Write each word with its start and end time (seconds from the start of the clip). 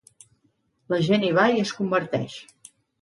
La 0.93 0.99
gent 1.07 1.25
hi 1.27 1.29
va 1.41 1.45
i 1.57 1.61
es 1.65 1.75
converteix. 1.81 2.39